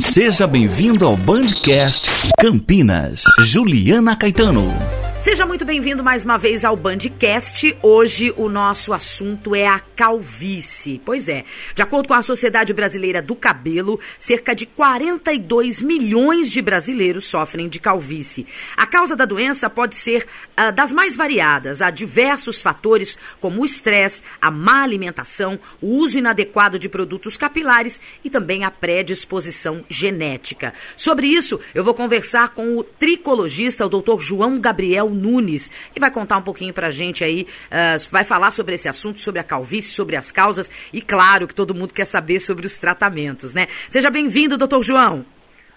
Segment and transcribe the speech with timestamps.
[0.00, 3.22] Seja bem-vindo ao Bandcast Campinas.
[3.44, 4.99] Juliana Caetano.
[5.20, 7.76] Seja muito bem-vindo mais uma vez ao Bandcast.
[7.82, 10.98] Hoje o nosso assunto é a calvície.
[11.04, 11.44] Pois é,
[11.74, 17.68] de acordo com a Sociedade Brasileira do Cabelo, cerca de 42 milhões de brasileiros sofrem
[17.68, 18.46] de calvície.
[18.74, 20.26] A causa da doença pode ser
[20.58, 21.82] uh, das mais variadas.
[21.82, 28.00] Há diversos fatores, como o estresse, a má alimentação, o uso inadequado de produtos capilares
[28.24, 30.72] e também a predisposição genética.
[30.96, 34.18] Sobre isso, eu vou conversar com o tricologista, o Dr.
[34.18, 38.74] João Gabriel Nunes, que vai contar um pouquinho pra gente aí, uh, vai falar sobre
[38.74, 42.40] esse assunto, sobre a calvície, sobre as causas e, claro, que todo mundo quer saber
[42.40, 43.68] sobre os tratamentos, né?
[43.88, 45.24] Seja bem-vindo, doutor João.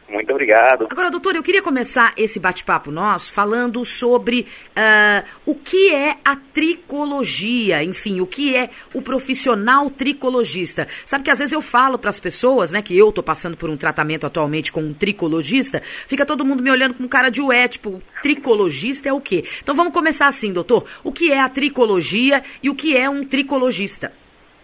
[0.10, 0.88] Muito obrigado.
[0.90, 6.36] Agora, doutor, eu queria começar esse bate-papo nosso falando sobre uh, o que é a
[6.36, 10.88] tricologia, enfim, o que é o profissional tricologista.
[11.06, 13.70] Sabe que às vezes eu falo para as pessoas, né, que eu tô passando por
[13.70, 17.68] um tratamento atualmente com um tricologista, fica todo mundo me olhando com cara de ué,
[17.68, 19.44] tipo, tricologista é o quê?
[19.62, 20.86] Então vamos começar assim, doutor.
[21.04, 24.12] O que é a tricologia e o que é um tricologista?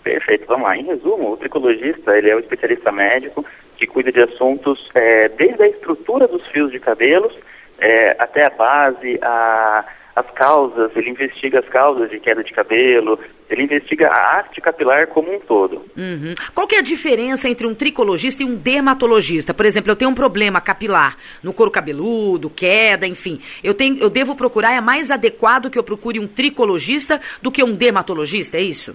[0.03, 0.77] Perfeito, vamos lá.
[0.77, 3.45] Em resumo, o tricologista ele é o especialista médico
[3.79, 7.33] que cuida de assuntos é, desde a estrutura dos fios de cabelos
[7.79, 13.17] é, até a base, a, as causas, ele investiga as causas de queda de cabelo,
[13.49, 15.85] ele investiga a arte capilar como um todo.
[15.95, 16.33] Uhum.
[16.53, 19.53] Qual que é a diferença entre um tricologista e um dermatologista?
[19.53, 23.39] Por exemplo, eu tenho um problema capilar no couro cabeludo, queda, enfim.
[23.63, 27.63] Eu, tenho, eu devo procurar, é mais adequado que eu procure um tricologista do que
[27.63, 28.93] um dermatologista, é isso?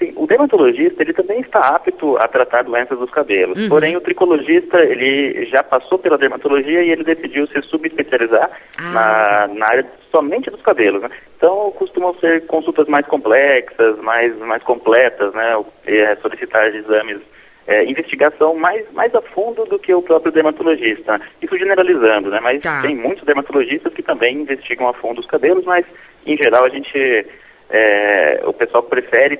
[0.00, 3.58] Sim, o dermatologista ele também está apto a tratar doenças dos cabelos.
[3.58, 3.68] Uhum.
[3.68, 8.90] Porém, o tricologista ele já passou pela dermatologia e ele decidiu se subespecializar ah.
[8.92, 11.02] na, na área somente dos cabelos.
[11.02, 11.10] Né?
[11.36, 15.62] Então, costumam ser consultas mais complexas, mais, mais completas, né?
[15.86, 17.20] É, solicitar exames
[17.66, 21.20] é, investigação mais, mais a fundo do que o próprio dermatologista.
[21.42, 22.40] Isso generalizando, né?
[22.40, 22.82] Mas tá.
[22.82, 25.84] tem muitos dermatologistas que também investigam a fundo os cabelos, mas
[26.26, 27.26] em geral a gente,
[27.68, 29.38] é, o pessoal prefere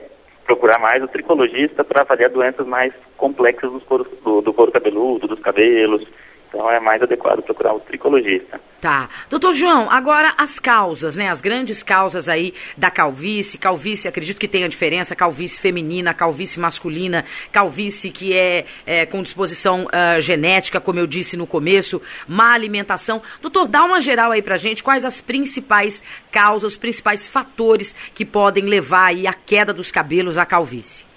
[0.50, 5.28] procurar mais o tricologista para avaliar doenças mais complexas dos couro, do, do couro cabeludo,
[5.28, 6.04] dos cabelos,
[6.50, 8.60] então é mais adequado procurar o tricologista.
[8.80, 9.08] Tá.
[9.28, 11.28] Doutor João, agora as causas, né?
[11.28, 13.56] As grandes causas aí da calvície.
[13.58, 19.84] Calvície, acredito que tenha diferença, calvície feminina, calvície masculina, calvície que é, é com disposição
[19.84, 23.22] uh, genética, como eu disse no começo, má alimentação.
[23.40, 26.02] Doutor, dá uma geral aí pra gente, quais as principais
[26.32, 31.09] causas, os principais fatores que podem levar aí a queda dos cabelos à calvície?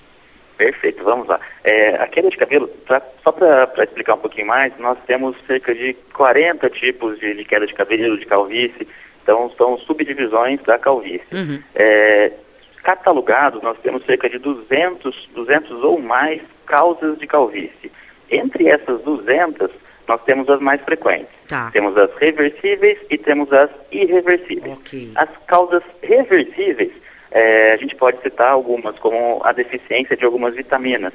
[0.58, 1.40] Perfeito, vamos lá.
[1.64, 5.74] É, a queda de cabelo, pra, só para explicar um pouquinho mais, nós temos cerca
[5.74, 8.88] de 40 tipos de, de queda de cabelo, de calvície,
[9.24, 11.25] então são subdivisões da calvície.
[11.31, 11.62] Uhum.
[11.75, 12.31] É,
[12.84, 17.91] catalogados, nós temos cerca de 200, 200 ou mais causas de calvície.
[18.30, 19.72] Entre essas 200,
[20.08, 21.30] nós temos as mais frequentes.
[21.47, 21.72] Tá.
[21.72, 24.78] Temos as reversíveis e temos as irreversíveis.
[24.80, 25.12] Okay.
[25.16, 26.91] As causas reversíveis
[27.33, 31.13] é, a gente pode citar algumas, como a deficiência de algumas vitaminas,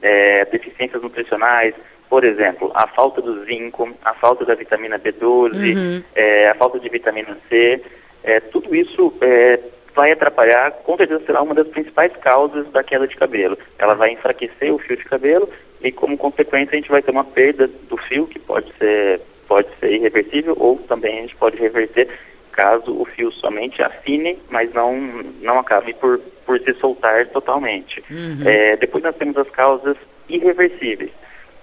[0.00, 1.74] é, deficiências nutricionais,
[2.08, 6.02] por exemplo, a falta do zinco, a falta da vitamina B12, uhum.
[6.14, 7.82] é, a falta de vitamina C,
[8.24, 9.60] é, tudo isso é,
[9.94, 13.58] vai atrapalhar, com certeza será uma das principais causas da queda de cabelo.
[13.78, 15.50] Ela vai enfraquecer o fio de cabelo
[15.82, 19.68] e, como consequência, a gente vai ter uma perda do fio, que pode ser, pode
[19.78, 22.08] ser irreversível, ou também a gente pode reverter
[22.48, 24.96] caso o fio somente afine, mas não,
[25.40, 28.02] não acabe por, por se soltar totalmente.
[28.10, 28.42] Uhum.
[28.44, 29.96] É, depois nós temos as causas
[30.28, 31.10] irreversíveis.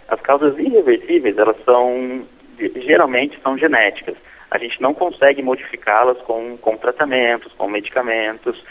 [0.07, 2.25] As causas irreversíveis, elas são,
[2.85, 4.16] geralmente são genéticas.
[4.51, 8.62] A gente não consegue modificá-las com, com tratamentos, com medicamentos.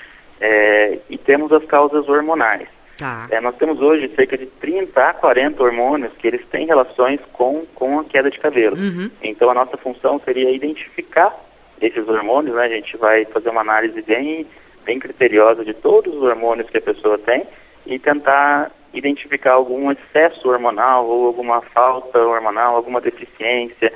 [0.41, 2.69] É, e temos as causas hormonais.
[2.97, 3.27] Tá.
[3.31, 7.67] É, nós temos hoje cerca de 30 a 40 hormônios que eles têm relações com,
[7.75, 8.77] com a queda de cabelo.
[8.77, 9.11] Uhum.
[9.23, 11.35] Então a nossa função seria identificar
[11.81, 14.47] esses hormônios, né, a gente vai fazer uma análise bem,
[14.85, 17.47] bem criteriosa de todos os hormônios que a pessoa tem
[17.87, 23.93] e tentar identificar algum excesso hormonal ou alguma falta hormonal, alguma deficiência.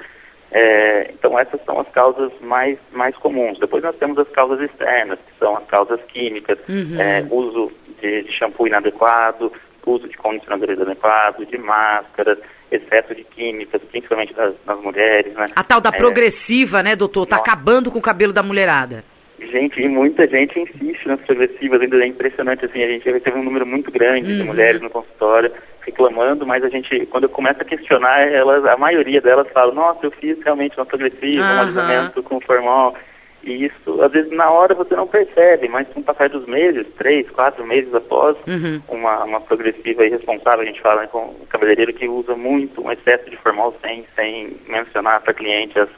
[0.50, 3.58] É, então essas são as causas mais, mais comuns.
[3.58, 7.00] Depois nós temos as causas externas, que são as causas químicas, uhum.
[7.00, 7.70] é, uso
[8.00, 9.52] de, de shampoo inadequado,
[9.88, 12.38] uso de condicionadores inadequados, de máscaras,
[12.70, 15.46] excesso de químicas, principalmente das, das mulheres, né?
[15.54, 17.26] A tal da é, progressiva, né, doutor?
[17.26, 17.50] Tá nossa.
[17.50, 19.04] acabando com o cabelo da mulherada.
[19.38, 23.44] Gente, e muita gente insiste nas progressivas, ainda é impressionante, assim, a gente teve um
[23.44, 24.38] número muito grande uhum.
[24.38, 25.52] de mulheres no consultório
[25.88, 30.04] reclamando, mas a gente, quando eu começo a questionar, elas, a maioria delas fala, nossa,
[30.04, 31.54] eu fiz realmente uma progressiva, uhum.
[31.54, 32.94] um alisamento com formol,
[33.42, 36.86] E isso, às vezes, na hora você não percebe, mas com o passar dos meses,
[36.98, 38.82] três, quatro meses após uhum.
[38.88, 42.90] uma, uma progressiva irresponsável, a gente fala né, com o cabeleireiro que usa muito um
[42.90, 45.88] excesso de formal sem, sem mencionar para cliente as,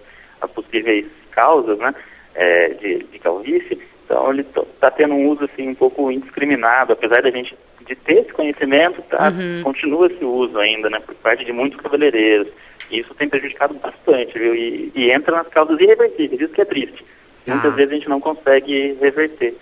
[0.40, 1.94] as possíveis causas né,
[2.34, 3.80] é, de, de calvície.
[4.04, 7.56] Então ele está tendo um uso assim um pouco indiscriminado, apesar da gente
[7.86, 9.62] de ter esse conhecimento, tá, uhum.
[9.64, 12.48] continua esse uso ainda, né, por parte de muitos cabeleireiros.
[12.90, 14.54] E isso tem prejudicado bastante, viu?
[14.54, 17.04] E, e entra nas causas irreversíveis, isso que é triste.
[17.44, 17.54] Tá.
[17.54, 19.56] Muitas vezes a gente não consegue reverter.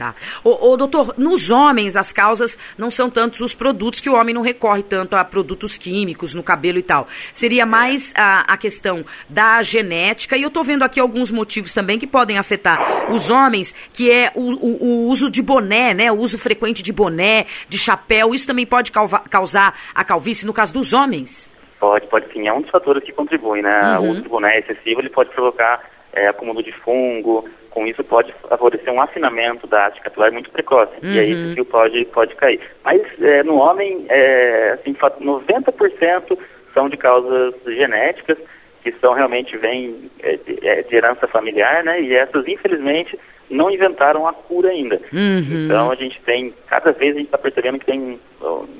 [0.00, 0.14] Tá.
[0.42, 4.34] Ô, ô, doutor, nos homens as causas não são tantos os produtos que o homem
[4.34, 7.06] não recorre tanto a produtos químicos no cabelo e tal.
[7.34, 11.98] Seria mais a, a questão da genética, e eu tô vendo aqui alguns motivos também
[11.98, 16.10] que podem afetar os homens, que é o, o, o uso de boné, né?
[16.10, 18.90] O uso frequente de boné, de chapéu, isso também pode
[19.28, 21.50] causar a calvície no caso dos homens?
[21.78, 22.48] Pode, pode sim.
[22.48, 23.98] É um dos fatores que contribui, né?
[23.98, 24.06] Uhum.
[24.06, 25.78] O uso de boné excessivo ele pode provocar
[26.12, 30.92] é, acúmulo de fungo, com isso pode favorecer um afinamento da haste capilar muito precoce,
[31.02, 31.12] uhum.
[31.12, 32.60] e aí esse fio pode, pode cair.
[32.84, 36.38] Mas é, no homem, é, assim, 90%
[36.74, 38.38] são de causas genéticas,
[38.82, 42.00] que são realmente vêm é, de, é, de, herança familiar, né?
[42.00, 43.18] E essas, infelizmente,
[43.50, 45.00] não inventaram a cura ainda.
[45.12, 45.64] Uhum.
[45.66, 48.18] Então a gente tem, cada vez a gente está percebendo que tem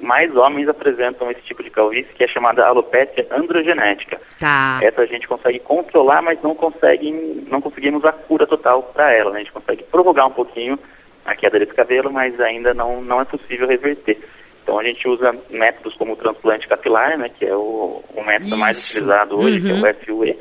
[0.00, 4.20] mais homens apresentam esse tipo de calvície que é chamada alopecia androgenética.
[4.38, 4.80] Tá.
[4.82, 7.10] Essa a gente consegue controlar, mas não consegue,
[7.50, 9.30] não conseguimos a cura total para ela.
[9.30, 9.36] Né?
[9.36, 10.78] A gente consegue prorrogar um pouquinho
[11.24, 14.18] a queda desse cabelo, mas ainda não, não é possível reverter.
[14.62, 18.48] Então a gente usa métodos como o transplante capilar, né, que é o, o método
[18.48, 18.58] Isso.
[18.58, 19.62] mais utilizado hoje, uhum.
[19.62, 20.18] que é o uhum.
[20.18, 20.38] FUE,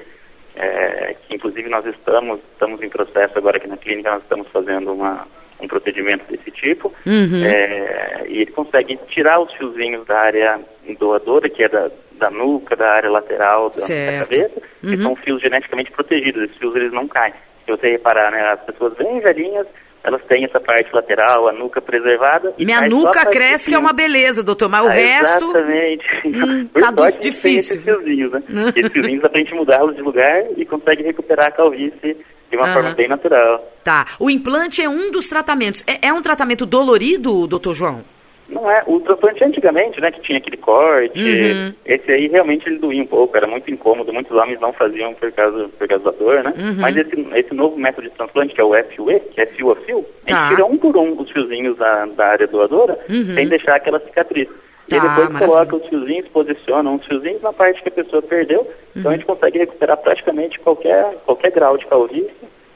[0.56, 5.28] é, inclusive nós estamos, estamos em processo agora aqui na clínica, nós estamos fazendo uma,
[5.60, 7.46] um procedimento desse tipo, uhum.
[7.46, 10.60] é, e ele consegue tirar os fiozinhos da área
[10.98, 14.92] doadora, que é da, da nuca, da área lateral da, da cabeça, uhum.
[14.92, 17.34] que são fios geneticamente protegidos, esses fios eles não caem.
[17.66, 19.68] Se você reparar, né, as pessoas bem velhinhas,
[20.04, 22.54] elas têm essa parte lateral, a nuca preservada.
[22.58, 25.46] Minha nuca cresce, que é uma beleza, doutor, mas ah, o resto.
[25.46, 26.06] Exatamente.
[26.26, 27.76] Hum, tá sorte, difícil.
[27.76, 28.44] Esses fiozinhos, né?
[28.76, 32.18] esses fiozinhos dá pra gente mudá-los de lugar e consegue recuperar a calvície
[32.50, 33.64] de uma forma bem natural.
[33.84, 34.06] Tá.
[34.20, 35.84] O implante é um dos tratamentos.
[35.86, 38.04] É, é um tratamento dolorido, doutor João?
[38.50, 38.84] Não é.
[38.88, 41.74] O transplante antigamente, né, que tinha aquele corte, uhum.
[41.86, 45.32] esse aí realmente ele doía um pouco, era muito incômodo, muitos homens não faziam por
[45.32, 46.54] causa, por causa da dor, né?
[46.58, 46.76] Uhum.
[46.80, 49.76] Mas esse, esse novo método de transplante, que é o FUE, que é fio a
[49.78, 50.36] fio, tá.
[50.36, 53.36] a gente tira um por um os fiozinhos da, da área doadora, uhum.
[53.36, 54.48] sem deixar aquela cicatriz.
[54.90, 55.48] Tá, e depois maravilha.
[55.48, 59.26] coloca os fiozinhos, posiciona os fiozinhos na parte que a pessoa perdeu, então a gente
[59.26, 62.32] consegue recuperar praticamente qualquer, qualquer grau de calvície,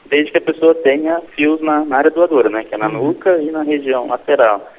[0.06, 2.62] desde que a pessoa tenha fios na, na área doadora, né?
[2.62, 3.08] Que é na uhum.
[3.08, 4.70] nuca e na região lateral.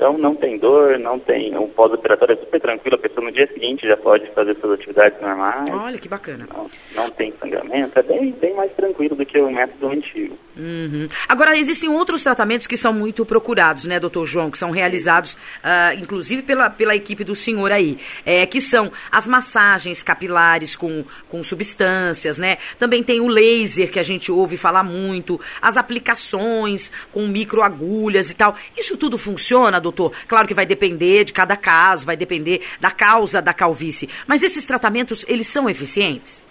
[0.00, 1.54] Então não tem dor, não tem.
[1.58, 5.20] O pós-operatório é super tranquilo, a pessoa no dia seguinte já pode fazer suas atividades
[5.20, 5.68] normais.
[5.70, 6.48] Olha que bacana.
[6.50, 10.38] Não, não tem sangramento, é bem, bem mais tranquilo do que o método antigo.
[10.56, 11.06] Uhum.
[11.28, 15.98] Agora, existem outros tratamentos que são muito procurados, né, doutor João, que são realizados, uh,
[15.98, 21.42] inclusive pela, pela equipe do senhor aí, é, que são as massagens capilares com, com
[21.42, 22.56] substâncias, né?
[22.78, 28.36] Também tem o laser, que a gente ouve falar muito, as aplicações com microagulhas e
[28.36, 28.54] tal.
[28.78, 29.89] Isso tudo funciona, doutor?
[29.90, 30.12] Doutor?
[30.26, 34.08] Claro que vai depender de cada caso, vai depender da causa da calvície.
[34.26, 36.42] Mas esses tratamentos, eles são eficientes?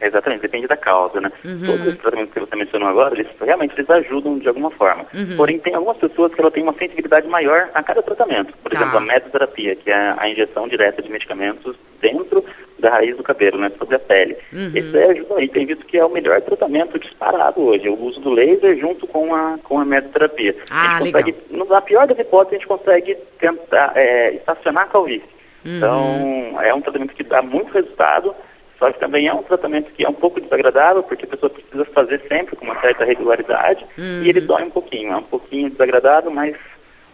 [0.00, 1.30] Exatamente, depende da causa, né?
[1.44, 1.62] Uhum.
[1.66, 5.04] Todos os tratamentos que você mencionou agora, eles realmente eles ajudam de alguma forma.
[5.12, 5.36] Uhum.
[5.36, 8.52] Porém, tem algumas pessoas que ela tem uma sensibilidade maior a cada tratamento.
[8.62, 8.78] Por tá.
[8.78, 12.44] exemplo, a mesoterapia, que é a injeção direta de medicamentos dentro
[12.78, 14.36] da raiz do cabelo, né, sobre a pele.
[14.52, 14.72] Uhum.
[14.74, 18.20] Esse é, ajuda aí, tem visto que é o melhor tratamento disparado hoje, o uso
[18.20, 20.56] do laser junto com a, com a mesoterapia.
[20.70, 21.22] Ah, a gente legal.
[21.22, 25.40] consegue, na pior das hipóteses, a gente consegue tentar é, estacionar a calvície.
[25.64, 25.76] Uhum.
[25.76, 28.34] Então, é um tratamento que dá muito resultado,
[28.80, 31.84] só que também é um tratamento que é um pouco desagradável, porque a pessoa precisa
[31.84, 34.22] fazer sempre com uma certa regularidade, uhum.
[34.24, 36.56] e ele dói um pouquinho, é um pouquinho desagradável, mas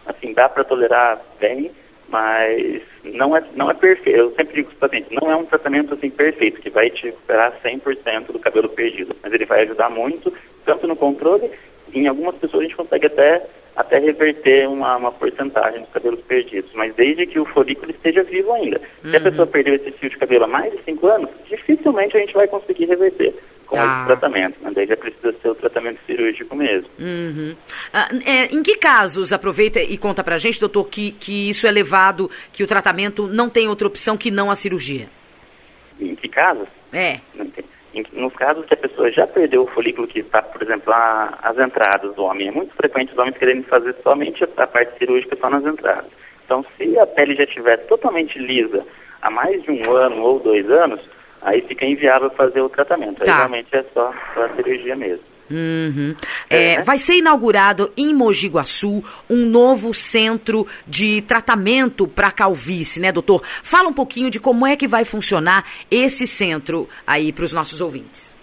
[0.07, 1.69] assim, dá para tolerar bem
[2.09, 4.17] mas não é, não é perfeito.
[4.17, 7.07] Eu sempre digo para os pacientes, não é um tratamento assim perfeito, que vai te
[7.07, 10.33] recuperar 100% do cabelo perdido, mas ele vai ajudar muito,
[10.65, 11.51] tanto no controle,
[11.93, 13.45] em algumas pessoas a gente consegue até,
[13.77, 18.51] até reverter uma, uma porcentagem dos cabelos perdidos, mas desde que o folículo esteja vivo
[18.51, 18.81] ainda.
[19.03, 19.11] Uhum.
[19.11, 19.23] Se a uhum.
[19.23, 22.47] pessoa perdeu esse fio de cabelo há mais de 5 anos, dificilmente a gente vai
[22.47, 23.35] conseguir reverter
[23.67, 23.85] com tá.
[23.85, 24.59] esse tratamento.
[24.63, 24.71] Né?
[24.73, 26.89] Daí já precisa ser o tratamento cirúrgico mesmo.
[26.99, 27.55] Uhum.
[27.93, 31.71] Ah, é, em que casos, aproveita e conta pra gente, doutor, que, que isso é
[31.71, 35.07] levado, que o tratamento não tem outra opção que não a cirurgia?
[35.99, 36.67] Em que casos?
[36.91, 37.19] É.
[38.13, 41.57] Nos casos que a pessoa já perdeu o folículo que está, por exemplo, a, as
[41.57, 45.49] entradas do homem, é muito frequente os homens querendo fazer somente a, parte cirúrgica só
[45.49, 46.11] nas entradas.
[46.45, 48.85] Então, se a pele já estiver totalmente lisa
[49.21, 51.01] há mais de um ano ou dois anos,
[51.41, 53.23] aí fica inviável fazer o tratamento.
[53.23, 53.31] Tá.
[53.31, 55.36] Aí realmente é só a cirurgia mesmo.
[55.49, 56.15] Uhum.
[56.49, 63.01] É, é, vai ser inaugurado em Mogi Guaçu um novo centro de tratamento para calvície,
[63.01, 63.41] né, doutor?
[63.63, 67.81] Fala um pouquinho de como é que vai funcionar esse centro aí para os nossos
[67.81, 68.35] ouvintes.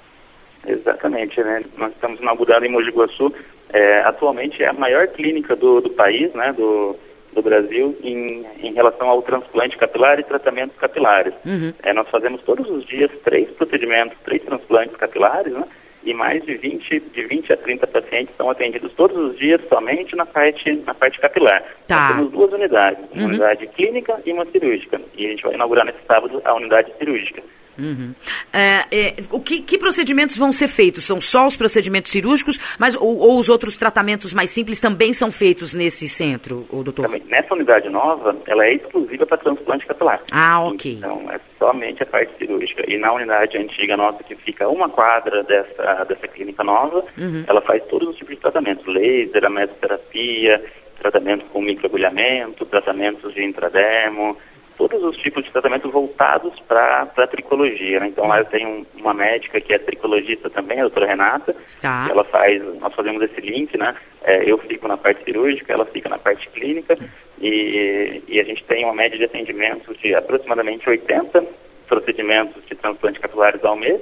[0.66, 1.62] Exatamente, né?
[1.76, 3.32] Nós estamos inaugurando em Mogi Guaçu.
[3.70, 6.96] É, atualmente é a maior clínica do, do país, né, do,
[7.32, 11.34] do Brasil, em, em, relação ao transplante capilar e tratamentos capilares.
[11.44, 11.72] Uhum.
[11.82, 15.64] É, nós fazemos todos os dias três procedimentos, três transplantes capilares, né?
[16.04, 20.14] E mais de 20, de 20 a 30 pacientes são atendidos todos os dias somente
[20.14, 21.62] na parte, na parte capilar.
[21.88, 21.96] Tá.
[21.96, 23.28] Nós temos duas unidades, uma uhum.
[23.28, 25.00] unidade clínica e uma cirúrgica.
[25.16, 27.42] E a gente vai inaugurar nesse sábado a unidade cirúrgica.
[27.78, 28.14] Uhum.
[28.52, 31.04] É, é, o que, que, procedimentos vão ser feitos?
[31.04, 35.30] São só os procedimentos cirúrgicos, mas ou, ou os outros tratamentos mais simples também são
[35.30, 37.06] feitos nesse centro, o doutor?
[37.06, 37.22] Também.
[37.28, 40.22] Nessa unidade nova, ela é exclusiva para transplante capilar.
[40.30, 40.92] Ah, ok.
[40.92, 42.84] Então é somente a parte cirúrgica.
[42.88, 47.44] E na unidade antiga nossa, que fica uma quadra dessa, dessa clínica nova, uhum.
[47.46, 50.62] ela faz todos os tipos de tratamentos: laser, a mesoterapia,
[50.98, 54.36] tratamento com microagulhamento, tratamentos de intradermo
[54.76, 58.00] todos os tipos de tratamento voltados para a tricologia.
[58.00, 58.08] Né?
[58.08, 61.54] Então lá eu tenho uma médica que é tricologista também, a doutora Renata.
[61.80, 62.08] Tá.
[62.10, 63.94] Ela faz, nós fazemos esse link, né?
[64.22, 66.96] É, eu fico na parte cirúrgica, ela fica na parte clínica
[67.40, 71.44] e, e a gente tem uma média de atendimento de aproximadamente 80
[71.86, 74.00] procedimentos de transplante capilares ao mês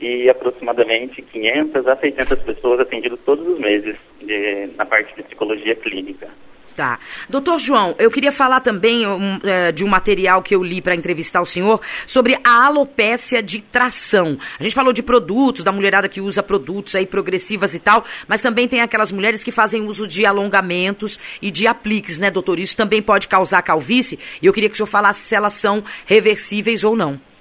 [0.00, 5.76] e aproximadamente 500 a 600 pessoas atendidas todos os meses de, na parte de psicologia
[5.76, 6.28] clínica.
[6.74, 6.98] Tá.
[7.28, 10.94] Doutor João, eu queria falar também um, é, de um material que eu li para
[10.94, 14.38] entrevistar o senhor sobre a alopécia de tração.
[14.58, 18.40] A gente falou de produtos, da mulherada que usa produtos aí progressivas e tal, mas
[18.40, 22.58] também tem aquelas mulheres que fazem uso de alongamentos e de apliques, né, doutor?
[22.58, 25.84] Isso também pode causar calvície e eu queria que o senhor falasse se elas são
[26.06, 27.31] reversíveis ou não.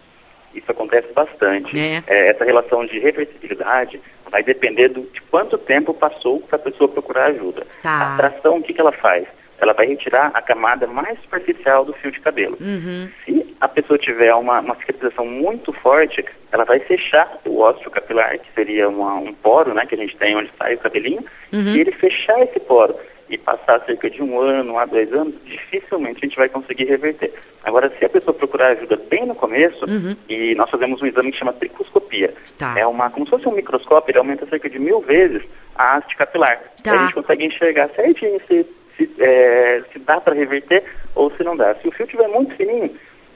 [0.53, 1.77] Isso acontece bastante.
[1.77, 2.03] É.
[2.07, 6.89] É, essa relação de reversibilidade vai depender do, de quanto tempo passou para a pessoa
[6.89, 7.65] procurar ajuda.
[7.81, 8.13] Tá.
[8.13, 9.27] A tração, o que, que ela faz?
[9.59, 12.57] Ela vai retirar a camada mais superficial do fio de cabelo.
[12.59, 13.09] Uhum.
[13.25, 18.39] Se a pessoa tiver uma, uma cicatrização muito forte, ela vai fechar o ósseo capilar,
[18.39, 21.75] que seria uma, um poro né, que a gente tem onde sai o cabelinho, uhum.
[21.75, 22.95] e ele fechar esse poro
[23.31, 27.33] e passar cerca de um ano a dois anos, dificilmente a gente vai conseguir reverter.
[27.63, 30.15] Agora, se a pessoa procurar ajuda bem no começo, uhum.
[30.27, 32.33] e nós fazemos um exame que chama tricoscopia.
[32.57, 32.75] Tá.
[32.77, 35.41] É uma, como se fosse um microscópio, ele aumenta cerca de mil vezes
[35.75, 36.61] a haste capilar.
[36.83, 36.91] Tá.
[36.91, 40.83] Aí a gente consegue enxergar certinho se, se, é, se dá para reverter
[41.15, 41.73] ou se não dá.
[41.75, 42.93] Se o fio estiver muito fininho,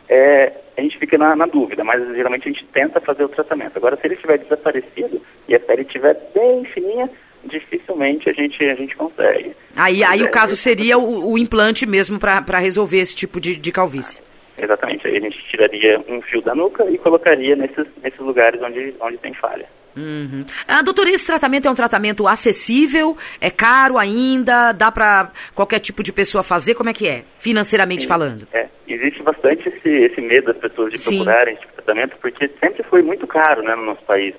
[0.10, 3.78] é, a gente fica na, na, dúvida, mas geralmente a gente tenta fazer o tratamento.
[3.78, 7.10] Agora, se ele estiver desaparecido e a pele estiver bem fininha,
[7.48, 9.56] dificilmente a gente, a gente consegue.
[9.76, 13.56] Aí, aí é, o caso seria o, o implante mesmo para resolver esse tipo de,
[13.56, 14.22] de calvície.
[14.58, 18.96] Exatamente, aí a gente tiraria um fio da nuca e colocaria nesses, nesses lugares onde,
[19.02, 19.68] onde tem falha.
[19.96, 20.44] Uhum.
[20.68, 23.18] Ah, doutor, esse tratamento é um tratamento acessível?
[23.40, 24.72] É caro ainda?
[24.74, 26.76] Dá para qualquer tipo de pessoa fazer?
[26.76, 28.48] Como é que é, financeiramente Sim, falando?
[28.54, 31.18] É, existe bastante esse, esse medo das pessoas de Sim.
[31.18, 34.36] procurarem esse tipo de tratamento, porque sempre foi muito caro né, no nosso país.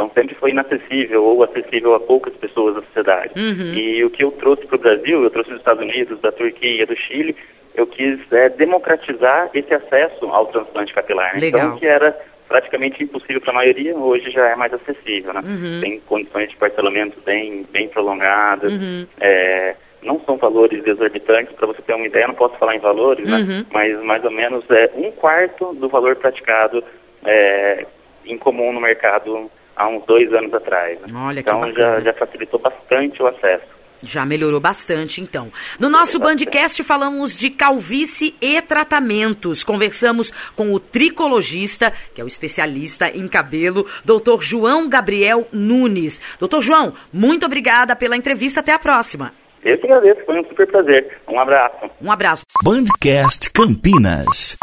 [0.00, 3.32] Então sempre foi inacessível ou acessível a poucas pessoas da sociedade.
[3.36, 3.74] Uhum.
[3.74, 6.86] E o que eu trouxe para o Brasil, eu trouxe dos Estados Unidos, da Turquia,
[6.86, 7.36] do Chile,
[7.74, 11.34] eu quis é, democratizar esse acesso ao transplante capilar.
[11.34, 11.40] Né?
[11.40, 11.60] Legal.
[11.60, 15.34] Então, que era praticamente impossível para a maioria, hoje já é mais acessível.
[15.34, 15.42] Né?
[15.44, 15.80] Uhum.
[15.82, 18.72] Tem condições de parcelamento bem, bem prolongadas.
[18.72, 19.06] Uhum.
[19.20, 23.28] É, não são valores exorbitantes, para você ter uma ideia, não posso falar em valores,
[23.28, 23.36] né?
[23.36, 23.66] Uhum.
[23.70, 26.82] mas mais ou menos é um quarto do valor praticado
[27.22, 27.84] é,
[28.24, 31.00] em comum no mercado há uns dois anos atrás.
[31.00, 31.06] Né?
[31.14, 33.80] Olha então que já, já facilitou bastante o acesso.
[34.02, 35.52] Já melhorou bastante, então.
[35.78, 39.62] No nosso Bandcast falamos de calvície e tratamentos.
[39.62, 46.20] Conversamos com o tricologista, que é o especialista em cabelo, doutor João Gabriel Nunes.
[46.38, 48.60] Doutor João, muito obrigada pela entrevista.
[48.60, 49.32] Até a próxima.
[49.62, 51.18] Eu que agradeço, foi um super prazer.
[51.28, 51.90] Um abraço.
[52.00, 52.42] Um abraço.
[52.64, 54.56] Bandcast Campinas.